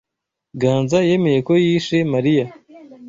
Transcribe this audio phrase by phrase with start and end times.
[0.61, 2.45] Ganza yemeye ko yishe Mariya.